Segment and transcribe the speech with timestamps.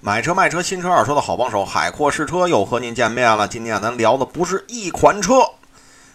[0.00, 3.48] 买车卖车，新车二车的好帮手，海阔试车又和您见面了。
[3.48, 5.40] 今天咱聊的不是一款车，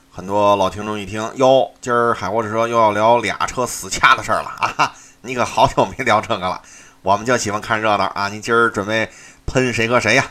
[0.09, 4.93] 很多老听众一听，哟，今儿海阔试车又要聊俩车死掐的事儿了啊！
[5.19, 6.61] 你可好久没聊这个了，
[7.01, 8.29] 我们就喜欢看热闹啊！
[8.29, 9.12] 你今儿准备
[9.46, 10.26] 喷谁和谁呀？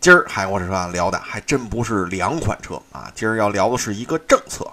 [0.00, 4.64] 今儿海阔试车聊的还真不是两款车啊，今儿要聊的是一个政策。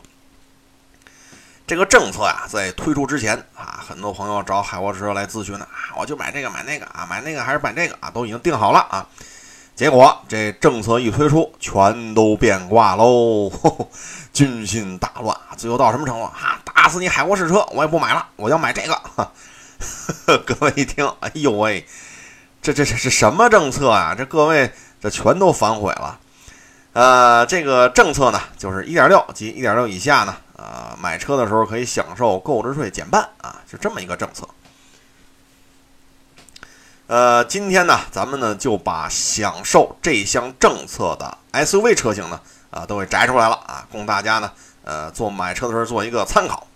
[1.70, 9.06] 这个政策呀，在推出之前啊，很多朋友找海沃车来咨询呢啊，我就买这个买那个啊，买那个还是买这个啊，都已经定好了啊。
[9.76, 13.52] 结果这政策一推出，全都变卦喽，
[14.34, 15.38] 军心大乱！
[15.58, 16.60] 最后到什么程度啊？
[16.74, 19.32] 打死你海沃士车，我也不买了，我要买这个。
[20.48, 21.86] 各位一听，哎呦喂，
[22.64, 24.16] 这这这是什么政策啊？
[24.18, 26.18] 这各位这全都反悔了。
[26.94, 30.36] 呃，这个政策呢，就是一点六及一点六以下呢。
[30.60, 34.46] 啊，买车的时候可以享受购置税减半啊，就这么一个政策。
[37.08, 44.52] 呃，今天呢，咱们呢就把享受这项政策的 SUV 车型呢啊都给摘出来了啊，供大家呢
[44.84, 46.68] 呃做买车的时候做一个参考。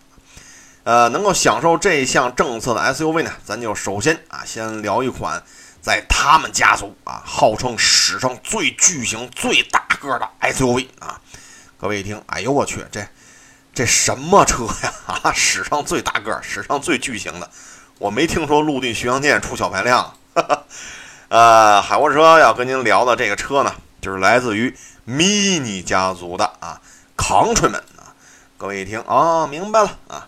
[0.85, 5.43] 呃，能够享受这项政策的 SUV 呢，咱就首先啊先聊一款
[5.81, 11.19] 在他们家族啊号称史上最巨型、最大个的 SUV 啊。
[11.77, 13.05] 各位一听，哎呦我去，这。
[13.73, 14.93] 这什么车呀？
[15.07, 17.49] 啊， 史上最大个儿、史上最巨型的，
[17.97, 20.13] 我没听说陆地巡洋舰出小排量。
[21.29, 24.75] 呃，海沃车要跟您聊的这个车呢，就是来自于
[25.07, 26.79] Mini 家族的啊
[27.17, 28.13] ，Countryman 啊。
[28.57, 30.27] 各位一听啊，明白了啊。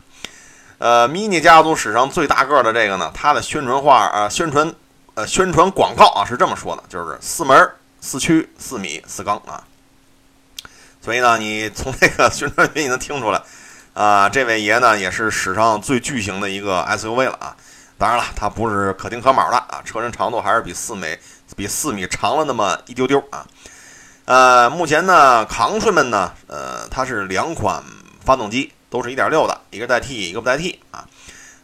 [0.79, 4.73] 呃，Mini 家族史上最大个儿的这个呢，它的宣传画啊，宣传
[5.13, 7.71] 呃宣传广告啊是这么说的，就是四门、
[8.01, 9.63] 四驱、四米、四缸啊。
[11.05, 13.39] 所以呢，你从这个宣传片你能听出来，
[13.93, 17.55] 啊，这位爷呢也是史上最巨型的一个 SUV 了啊。
[17.95, 21.15] 当然了，它不是可丁可卯的啊，车身长度还是比四米
[21.55, 23.45] 比四米长了那么一丢丢啊。
[24.25, 27.83] 呃，目前呢，扛顺们呢，呃，它是两款
[28.25, 31.05] 发动机，都是一点六的，一个带 T，一个不带 T 啊。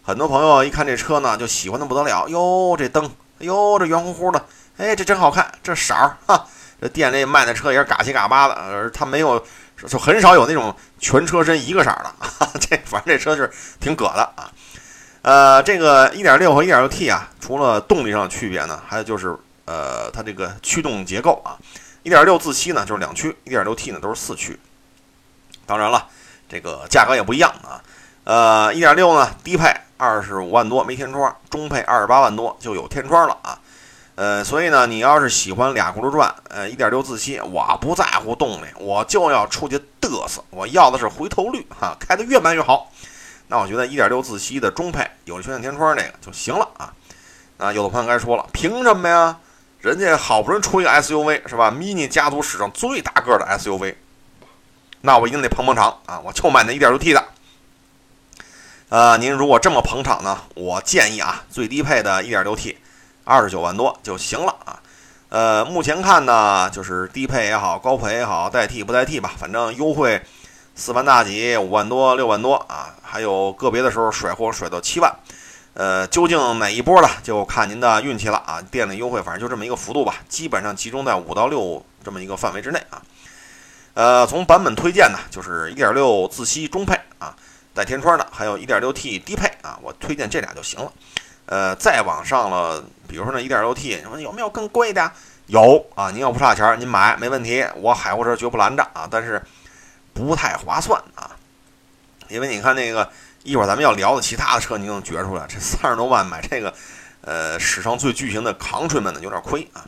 [0.04, 4.46] 很多朋友一看这车呢，就喜欢的不得了，哟，这灯，哟，这圆乎乎的，
[4.78, 6.46] 哎，这真好看，这色儿，哈。
[6.82, 9.42] 这店里卖的车也是嘎七嘎八的，呃，它没有，
[9.88, 12.12] 就很少有那种全车身一个色的。
[12.60, 13.50] 这反正这车是
[13.80, 14.52] 挺葛的啊。
[15.22, 21.54] 呃，这个1.6和 1.6T 啊，除了动力上的区别呢，还有就是呃，它这个驱动结构啊
[22.04, 24.60] ，1.6自吸呢就是两驱，1.6T 呢都是四驱。
[25.68, 26.08] 当然了，
[26.50, 27.78] 这个价格也不一样啊。
[28.24, 33.60] 呃，1.6呢低配二十五万多没天窗，中配二十八万多就有天窗了啊。
[34.22, 42.92] 呃，所以呢，你要是喜欢俩轱辘转，呃，一点六自吸，我不在乎动力，我就要出去嘚瑟，我要的是回头率哈，开得越慢越好。
[43.48, 46.94] 那我觉得一点六自吸的中配有了全景天窗那个就行了啊。
[47.58, 49.40] 啊，有的朋友该说了，凭什么呀？
[49.80, 53.96] 人家好不容易出一个 SUV 是吧？mini 家族史上最大个的 SUV，
[55.02, 56.20] 那我一定得捧捧场啊！
[56.24, 57.26] 我就买那一点六 T 的。
[58.90, 62.78] 呃，您如果这么捧场呢，我建议啊，最低配的一点六 T。
[63.24, 64.82] 二十九万多就行了啊，
[65.30, 70.22] 呃，目前看呢，就是低配也好，高配也好，代替不代替吧，反正优惠
[70.76, 75.14] 四万大几，五万多，六万多啊，还有个别的时候甩货甩到七万，
[75.74, 77.08] 呃，究竟哪一波呢？
[77.24, 78.62] 就看您的运气了啊。
[78.72, 83.02] 店里优惠反正就这么一个幅度吧，基本上集中在五到六这么一个范围之内啊。
[83.94, 87.36] 呃，从版本推荐呢，就是一点六自吸中配啊，
[87.74, 90.92] 带天窗的，还有一点六 T 低配啊，我推荐这俩就行了。
[91.52, 95.12] 呃，再往上了，比如说那一点六 T，你说有没有更贵的？
[95.48, 99.06] 有啊，您要不差钱，您买没问题，我海沃车绝不拦着啊。
[99.12, 99.42] 但是
[100.14, 101.36] 不太划算啊，
[102.30, 103.12] 因为你看那个
[103.44, 106.74] 一会儿咱们要聊的其他的车，你能觉出来，这三十多万买这个，
[107.20, 109.84] 呃，史上最巨型的扛锤们呢，有点亏啊。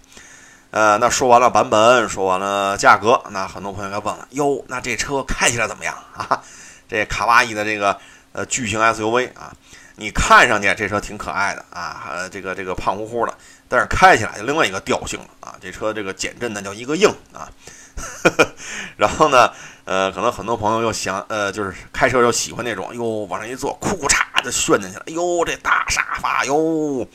[0.72, 6.44] 呃，那说完了版本，说完了价格，那很多朋友该问了，哟，那这车开起来怎么样啊？
[6.90, 7.98] 这卡哇伊的这个
[8.34, 9.54] 呃巨型 SUV 啊。
[9.96, 13.38] 你看上去这车挺可爱的啊，呃，这个这个胖乎乎的，
[13.70, 15.56] 但是开起来就另外一个调性了啊。
[15.62, 17.48] 这车这个减震那叫一个硬啊。
[18.98, 19.52] 然后呢，
[19.86, 27.08] 呃，可能很多朋友又想，呃，就是开车又喜欢那种，哟，往上一坐，库嚓就旋进去了，哟，这大沙发哟。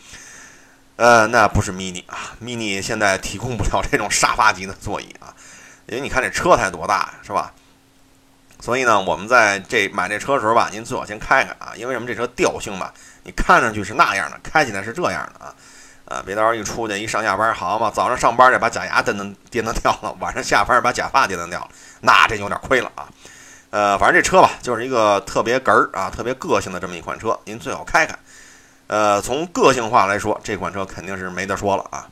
[0.95, 5.35] 呃，那不是 mini 啊，mini 现在提供不了这种沙发级的座椅啊，
[5.87, 7.53] 因为你看这车才多大呀，是吧？
[8.61, 12.07] 所以呢，我们在这买这车的时候吧，您最好先开开啊，因为什么？
[12.07, 15.55] 这车调性吧，你看上去是那样的，开起来是这样的啊，
[16.07, 21.69] 啊，别到时候一出去一上下班，好嘛，早上上班得把假牙颠蹬颠蹬掉了， 晚上下班把假发颠蹬掉了，
[22.01, 23.09] 那这有点亏了啊。
[23.71, 28.19] 呃，反正这车吧，就是一个特别哏儿啊，特别个性的这么一款车，您最好开开。
[28.87, 32.09] 呃，从个性化来说，这款车肯定是没得说了啊。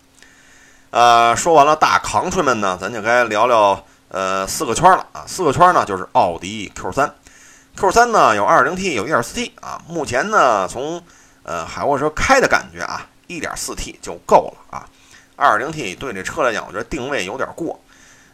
[0.91, 3.83] 呃，说完了大扛锤们呢，咱就该聊聊
[4.17, 5.25] 呃四个圈了啊。
[5.27, 9.79] 四个圈呢，就是奥迪 Q3，Q3 呢有 2.0T 有 1.4T 啊。
[9.87, 11.03] 目前呢，从
[11.43, 14.89] 呃海沃车开的感觉啊，1.4T 就够了啊。
[15.37, 17.79] 2.0T 对这车来讲，我觉得定位有点过。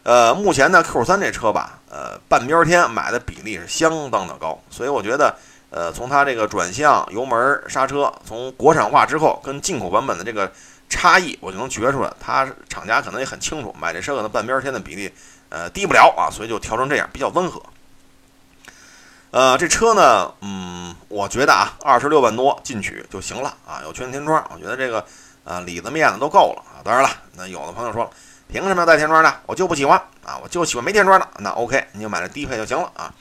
[0.03, 5.35] 呃，目前呢 Q3 这车吧，呃半边天买的比例是相当的高，所以我觉得
[5.69, 10.49] 呃从它这个转向、油门、刹车，从国产化之后跟进口版本的这个。
[10.93, 15.11] 差异我就能觉出来，他厂家可能也很清楚，买这车可能半边天的比例，
[15.49, 17.61] 呃，低不了啊，所以就调成这样，比较温和。
[19.31, 25.03] 呃，这车呢，嗯，我觉得啊，二十六万多进取就行了啊，有全景天窗，我觉得这个
[25.43, 26.77] 啊里子面子都够了啊。
[26.83, 28.11] 当然了，那有的朋友说了，
[28.47, 29.33] 凭什么要带天窗呢？
[29.47, 31.27] 我就不喜欢啊，我就喜欢没天窗的。
[31.39, 33.13] 那 OK，你就买这低配就行了啊。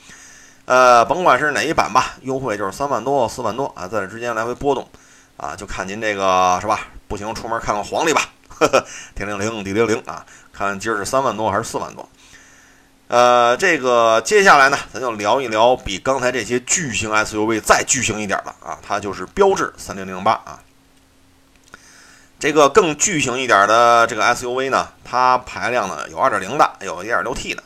[0.66, 4.86] 呃，甭管是哪一版吧，优惠就是三万多、四万多啊，在这之间来回波动
[5.42, 6.86] 啊，就看您这个是吧？
[7.08, 8.22] 不行，出门看看黄历吧。
[8.48, 8.86] 呵呵，
[9.16, 10.24] 天灵灵，地灵灵啊！
[10.52, 12.08] 看今儿是三万多还是四万多？
[13.08, 20.60] 呃，这个接下来呢，咱就聊一聊比刚才这些巨型 SUV 再巨型一点的啊，它就是标致三零零八啊。
[22.38, 27.62] 这个更巨型一点的这个 SUV 呢，它排量呢有二点零的，有一点六 T 的。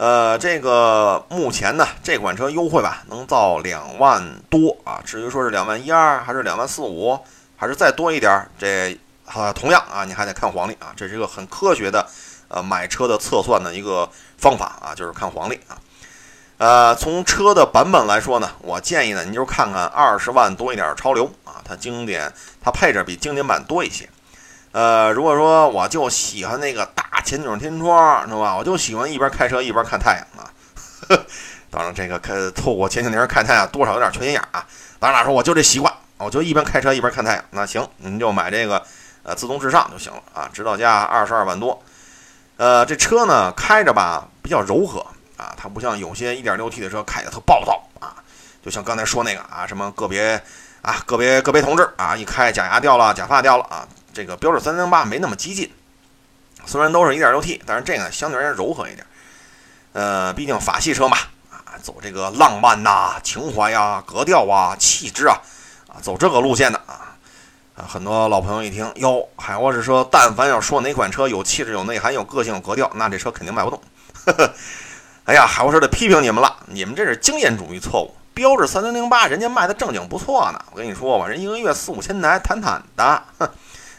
[0.00, 4.98] 呃，这个目前呢，这款车优惠吧，能到两万多啊。
[5.04, 7.20] 至于说是两万一二还是两万四五？
[7.54, 12.06] 还是再多一点，这啊，同样啊，你还得看黄历啊，这是一个很科学的，
[12.48, 14.08] 呃，买车的测算的一个
[14.38, 15.76] 方法啊，就是看黄历啊。
[16.56, 22.32] 呃，从车的版本来说呢，我建议呢，您就看看二十万多一点超流啊，它经典，
[22.62, 24.08] 它配置比经典版多一些。
[24.72, 28.56] 呃，如果说我就喜欢那个大前景天窗，是吧？
[28.56, 30.50] 我就喜欢一边开车一边看太阳啊。
[31.70, 34.66] 当然，这个看透过前景天看太阳，多少有点缺心眼啊。
[34.98, 35.92] 当然说，我就这习惯。
[36.22, 38.84] 我就一边开车一边看太阳，那行，您就买这个，
[39.22, 41.82] 呃，自动至上就行了啊，指导价二十二万多，
[42.58, 45.00] 呃，这车呢开着吧比较柔和
[45.38, 48.12] 啊，它不像有些 1.6T 的车开的特暴躁啊，
[48.62, 50.38] 就像刚才说那个啊，什么个别
[50.82, 55.72] 啊个别个别同志啊，一开假牙掉了，假发掉了啊，这个标致308没那么激进，
[56.66, 59.06] 虽然都是一点六 T，但是这个相对而言柔和一点，
[59.92, 61.16] 呃，毕竟法系车嘛，
[61.50, 65.36] 啊，走这个浪漫呐、情怀呀、格调啊、气质啊。
[65.92, 67.18] 啊，走这个路线的啊，
[67.74, 73.82] 啊，很多老朋友一听，哟，海沃士说，但凡要说哪款车有气质、有内涵、有个性、有格调，那这车肯定卖不动。
[74.24, 74.52] 呵 呵
[75.24, 78.14] 哎呀，海沃士得批评你们了，你们这是经验主义错误。
[78.32, 80.64] 标致三零零八，人家卖的正经不错呢。
[80.70, 83.22] 我跟你说吧，人一个月四五千台，坦坦的。
[83.40, 83.50] 哼，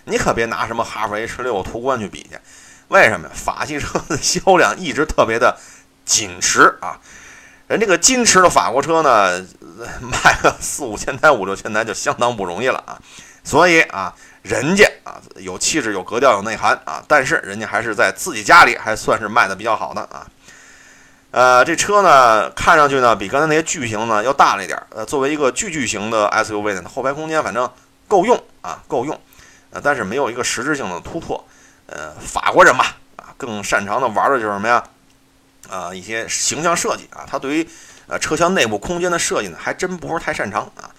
[0.06, 2.40] 你可别拿什么哈弗 H 六、途观去比去。
[2.88, 3.34] 为什么呀？
[3.34, 5.58] 法系车的销量一直特别的
[6.04, 7.00] 紧实啊。
[7.68, 9.46] 人这个金驰的法国车呢，
[10.02, 13.00] 卖个四五千台、五六千台就相当不容易了啊！
[13.46, 20.28] 所以啊，人家啊有气质、有格调、有内涵啊，但是人家还是在自己家里还算是卖的比较好的啊。
[21.32, 24.78] 呃，这车呢，看上去呢比刚才那些巨型呢要大了一点。
[24.90, 27.72] 呃，作为一个巨巨型的 SUV 呢，后排空间反正
[28.10, 29.18] 够用啊，够用。
[29.72, 31.44] 呃，但是没有一个实质性的突破。
[31.88, 32.86] 呃，法国人嘛，
[33.18, 34.84] 啊，更擅长的玩的就是什么呀？
[35.70, 37.70] 啊，一些形象设计啊，他对于
[38.08, 40.90] 呃车厢内部空间的设计呢，还真不是太擅长啊。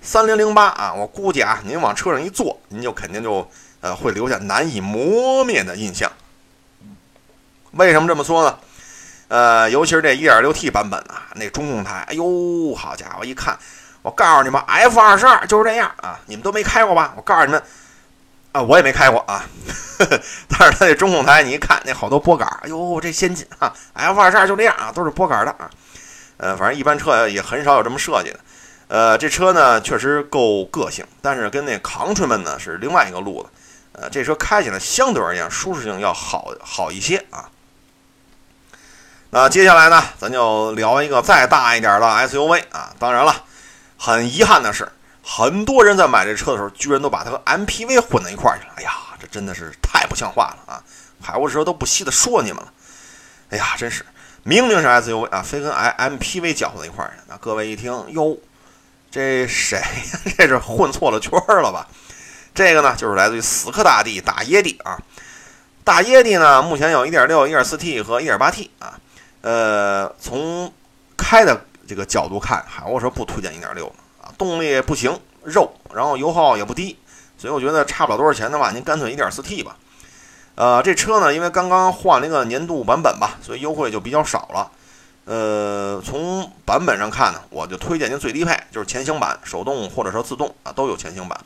[0.00, 3.48] 三零零八啊，我估计啊，您往车上一坐，您就肯定就
[3.80, 6.10] 呃会留下难以磨灭的印象。
[7.72, 8.58] 为什么这么说呢？
[9.28, 13.58] 呃，尤其是这一点六 T 版本啊，那中控台，哎呦，好家伙，一看，
[14.02, 17.12] 我告诉你们，F 二十二就是这样啊，你们都没开过吧？
[17.16, 17.60] 我告诉你们。
[18.56, 19.44] 啊，我也没开过啊，
[20.48, 25.68] 但是它那中控台，你一看那好多拨杆，哎呦，这先进啊！F 二十二就这样啊，都是拨杆的啊。
[26.38, 28.40] 呃，反正一般车也很少有这么设计的。
[28.88, 33.50] 呃，这车呢确实够个性，但是跟那 Countryman 呢是另外一个路子。
[33.92, 37.50] 呃，这车开起来相对而言舒适性要好好一些啊。
[39.28, 42.94] 那接下来呢，咱就聊一个再大一点的 SUV 啊。
[42.98, 43.44] 当然了，
[43.98, 44.90] 很遗憾的是。
[45.28, 48.74] 很多人在买这车的时候，居然都把它和 MPV 混在一块儿去了。
[48.76, 50.82] 哎呀，这真的是太不像话了啊！
[51.20, 52.72] 海沃士都不惜的说你们了。
[53.50, 54.06] 哎呀，真是
[54.44, 57.22] 明明是 SUV 啊，非跟 MPV 搅和在一块儿去。
[57.26, 58.38] 那各位一听，哟，
[59.10, 60.20] 这谁呀？
[60.38, 61.88] 这是混错了圈了吧？
[62.54, 64.96] 这个呢，就是来自于死磕大帝大耶帝啊。
[65.82, 68.94] 大耶帝呢，目前有1.6、1.4T 和 1.8T 啊。
[69.42, 70.72] 呃，从
[71.16, 73.90] 开的这个角度看，海沃士不推荐1.6。
[74.38, 76.98] 动力不行，肉，然后油耗也不低，
[77.38, 79.76] 所以我觉得差不了多少钱的话，您干脆 1.4T 吧。
[80.54, 84.70] 呃，这车呢，因为刚刚换了一个年度版本吧，所以优惠就比较少了。
[85.26, 91.38] 呃，从版本上看呢，我就推荐您最低配，就是前行版，手动或者说自动啊，都有前行版。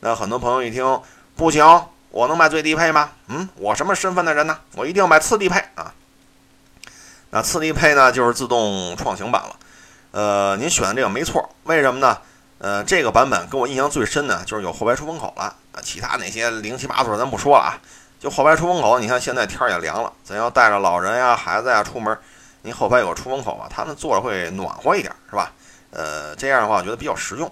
[0.00, 1.00] 那很多朋友一听，
[1.34, 1.64] 不行，
[2.10, 3.10] 我能买最低配吗？
[3.28, 4.58] 嗯，我什么身份的人呢？
[4.76, 5.92] 我一定要买次低配啊。
[7.30, 9.56] 那次低配呢，就是自动创行版了。
[10.10, 12.18] 呃，您选的这个没错，为什么呢？
[12.58, 17.78] 呃，这个版本给我印象最深的就是有后排出风口了啊，其他那些零七八碎咱不说了啊，
[18.18, 18.98] 就后排出风口。
[18.98, 22.18] 你看现在天也凉了，咱要带着老人呀、孩子呀出门。
[22.62, 25.52] 您后排有个出风口啊，他们坐着会暖和一点，是吧？
[25.90, 27.50] 呃，这样的话我觉得比较实用。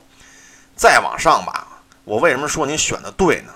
[0.74, 1.68] 再往上吧，
[2.04, 3.52] 我为什么说您选的对呢？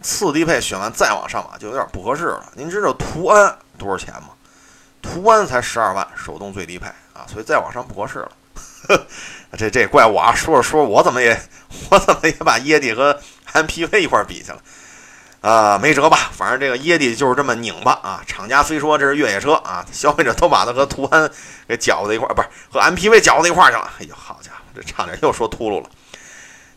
[0.00, 2.52] 次低配选完再往上吧，就有点不合适了。
[2.54, 4.28] 您知道途安多少钱吗？
[5.02, 6.88] 途安才十二万，手动最低配
[7.26, 8.30] 所以再往上不合适了。
[9.56, 11.40] 这这怪我啊，说着说，我怎么也
[11.90, 13.18] 我怎么也把椰蒂和
[13.52, 14.58] MPV 一块比去了。
[15.40, 18.22] 啊，没辙吧，反正这个椰蒂就是这么拧巴啊。
[18.26, 21.30] 厂家虽说这是越野车啊，消费者都把它和途安
[21.68, 23.90] 给搅在一块儿，不是和 MPV 搅在一块儿去了。
[24.00, 25.90] 哎呦，好家伙，这差点又说秃噜了。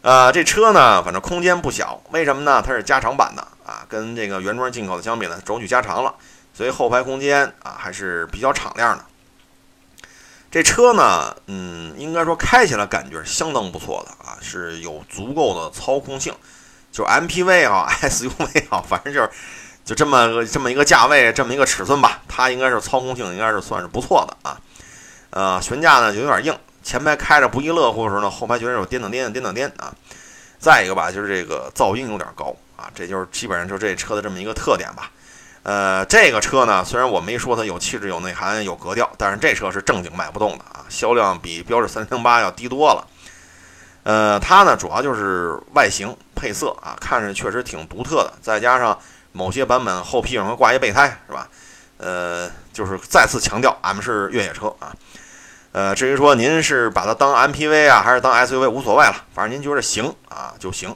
[0.01, 2.61] 呃，这车呢，反正空间不小，为什么呢？
[2.61, 6.13] 它是加长版的啊，跟这个原装进口的相比呢，轴距加长了，
[6.53, 9.03] 所以后排空间啊还是比较敞亮的。
[10.49, 16.33] 这车呢，嗯，应该说开起来感觉相当不错的啊，是有足够的操控性。
[16.89, 19.29] 就 MPV 啊，SUV 啊，反正就是
[19.85, 24.57] 就这么这么一个价位，这么一个尺寸吧，它应该是操控性应该是算是不错的啊。
[25.29, 29.93] 呃，悬架呢就有点硬，前排开着不亦乐乎的时候呢，后排觉得有颠颠颠颠颠颠啊。
[30.57, 35.11] 再一个吧，就是这个噪音有点高啊，这就是基本上就这车的这么一个特点吧。
[35.67, 43.05] 呃，这个车呢，虽然我没说它有气质、有内涵、有格调，但是这车是正经卖不动的啊，销量比标致三零八要低多了。
[44.03, 48.97] 呃，它呢主要就是外形配色啊，看着确实挺独特的，再加上
[49.33, 51.49] 某些版本后屁股上挂一备胎，是吧？
[51.97, 54.95] 呃，就是再次强调，俺们是越野车啊。
[55.73, 60.95] 呃，至于说您是把它当 MPV 啊，还是当 SUV，无所谓了，反正您觉得行啊就行。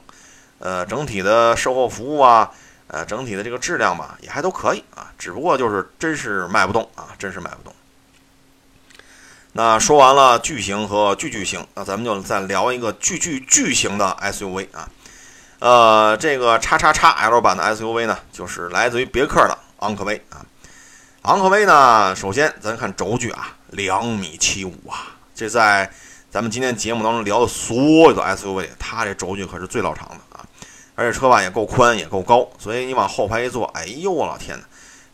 [0.60, 2.50] 呃，整体的售后服务啊，
[2.94, 7.74] 呃，整体的这个质量吧，也还都可以啊，只不过就是真是卖不动啊，真是卖不动。
[9.54, 14.90] 那说完了巨型和巨巨型，那咱们就再聊一个巨巨巨型的 SUV 啊。
[15.60, 20.44] 呃，这个叉叉叉 L 版的 SUV 呢，就是来自于别克的昂科威啊。
[21.22, 25.90] 昂科威呢，首先咱看轴距啊，两米七五啊，这在
[26.30, 30.31] 咱们今天节目当中聊的所有的 SUV，它这轴距可是最老长的。
[31.02, 34.64] 而且车吧也够宽也够高，所以你往后排一坐，哎呦我老天哪，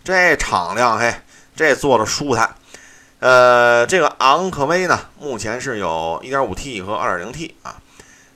[0.04, 1.14] 这敞亮嘿，
[1.56, 2.54] 这坐着舒坦。
[3.20, 7.78] 呃，这个昂科威呢，目前是有 1.5T 和 2.0T 啊。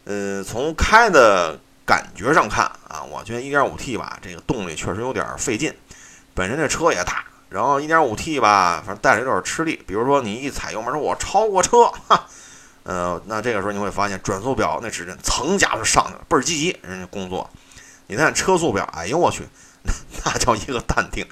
[0.05, 5.74] 呃，从开的感觉上看啊，我觉得 1.5T 吧，这个动力确实有点费劲。
[6.34, 9.84] 本身这车也大，然后 1.5T 吧，反正带着有点吃力。
[9.86, 12.27] 比如说你一踩油门，说我超过车，哈，
[12.83, 17.50] 呃，那这个时候你会发现转速表那指针蹭家就上去了，倍儿积极，人家工作。
[18.07, 19.47] 你看车速表，哎呦我去，
[19.83, 19.93] 那
[20.25, 21.25] 那叫一个淡定，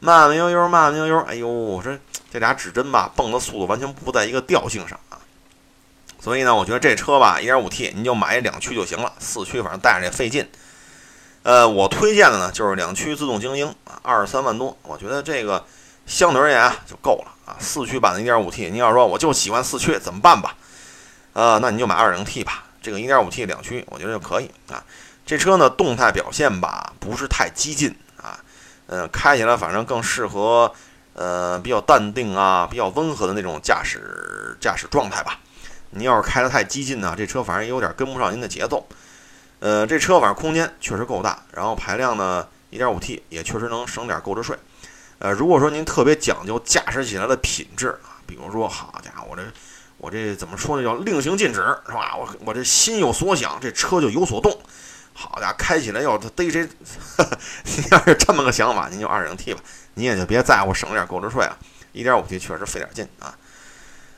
[0.00, 1.98] 慢慢悠悠，慢慢悠悠，哎呦这。
[2.32, 5.20] 这俩指针吧，蹦的速度完全不在一个调性上啊，
[6.18, 10.48] 所以呢，我觉得这车吧，1.5T 您就买两驱就行了，四驱反正带着也费劲。
[11.42, 15.62] 呃，我推荐的呢就是两驱自动精英啊，二十三万多，我觉得这个
[16.06, 17.52] 相对而言啊就够了啊。
[17.60, 20.56] 四驱版的 1.5T，你要说我就喜欢四驱怎么办吧？
[21.32, 24.82] 呃，那你就买 2.0T 吧，这个 1.5T 两驱我觉得就可以啊。
[25.24, 28.38] 这车呢动态表现吧不是太激进啊，
[28.86, 30.72] 嗯，开起来反正更适合。
[31.14, 35.38] 呃，比较淡定啊，比较温和的那种驾驶驾驶状态吧。
[35.90, 38.88] 您要是开得太激进呢，这车反正也有点跟不上您的节奏。
[39.60, 44.56] 呃，这车反正空间确实够大，然后排量呢，1.5T 也确实能省点购置税。
[45.18, 49.42] 呃，如果说您特别讲究驾驶起来的品质啊，比如说，好家伙，这
[50.02, 50.82] 我这怎么说呢？
[50.82, 52.16] 叫令行禁止是吧？
[52.16, 54.58] 我我这心有所想，这车就有所动。
[55.12, 56.68] 好家伙，开起来要逮谁？
[57.64, 59.60] 您要是这么个想法，您就 2.0T 吧。
[59.94, 61.56] 你也就别在乎省点购置税了
[61.94, 63.32] ，1.5T 确实费点劲啊。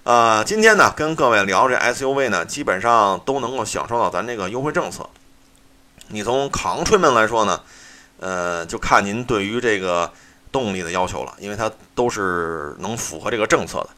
[0.04, 5.06] 呃，今天呢跟各位聊这 SUV 呢，基本上都能够享受到咱这个优惠政策。
[6.08, 7.60] 你从扛吹们来说呢，
[8.20, 10.10] 呃，就看您对于这个
[10.50, 13.90] 动力的要求了，因为它都是能符合这个政策的。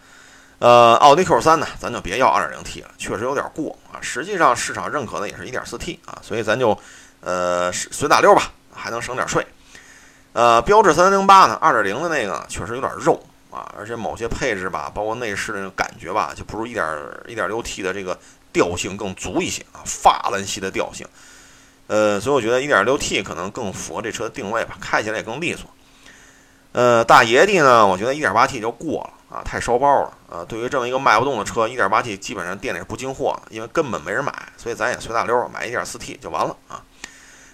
[0.58, 4.00] 呃，奥迪 Q3 呢，咱就别要 2.0T 了，确实有点过啊。
[4.00, 6.78] 实际上市场认可的也是一点四 T 啊，所以咱就
[7.20, 9.46] 呃随大溜吧，还能省点税。
[10.32, 16.86] 呃，标致三零八呢，二点零的那个确实有点肉啊，而且某些配置吧，包括内饰的那个感觉吧，就不如一点
[17.26, 18.18] 一点六 T 的这个
[18.52, 21.06] 调性更足一些啊，法兰西的调性。
[21.86, 25.68] 呃，所以我觉得一点六 T 可能更符合这车的定位吧，开起来也更利索。
[26.72, 30.12] 呃，大爷的呢，我觉得一点八 T 就过了啊，太烧包了。
[30.28, 36.83] 呃，对于这么一个卖不动的车，1.8T 基本上店里是不进货，因为根本没人买，所以咱也随大溜买 1.4T 就完了啊。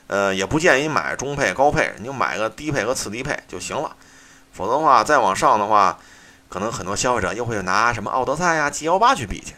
[0.08, 3.96] 呃，也不建议买中配、高配，你就买个低配和次低配就行了。
[4.52, 5.98] 否则的话，再往上的话，
[6.50, 9.54] 可能很多消费者又会拿什么奥德赛呀、G18 去比去。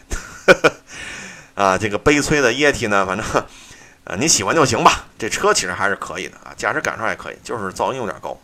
[1.55, 3.43] 啊，这个悲催的液体呢，反正，
[4.05, 5.05] 呃，你喜欢就行吧。
[5.17, 8.37] 这车其实还是可以的啊，驾驶感受还可以，就是噪音有点高。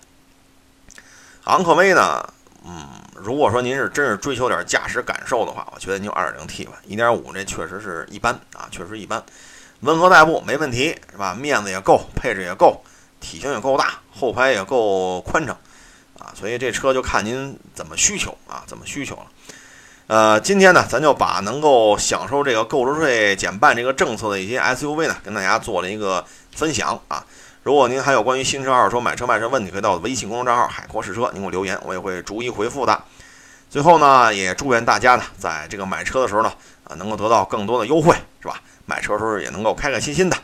[1.46, 2.22] 昂科威呢，
[2.64, 9.24] 嗯，如果说您是真是追求点驾驶感受的话，我觉得您就 2.0T 吧，1.5这确实是一般啊，确实一般。
[9.80, 11.34] 温和代步没问题，是吧？
[11.34, 12.84] 面子也够，配置也够，
[13.20, 15.58] 体型也够大，后排也够宽敞，
[16.20, 19.26] 啊，所以这车就看您怎么需求啊，怎么需求了。
[20.06, 27.26] 呃，今天呢，咱就把能够享受这个购置税减半这个政策的一些 SUV 呢，跟大家做了一个分享啊。
[27.64, 33.04] 如果您还有关于新车、二手车、买车、卖车问题，可以到我微信公众账号“海阔试车”您给我留言，我也会逐一回复的。
[33.70, 36.52] 最后呢，也祝愿大家呢，在这个买车的时候呢，
[36.86, 38.60] 啊，能够得到更多的优惠，是吧？
[38.88, 40.36] 买车时候也能够开开心心的。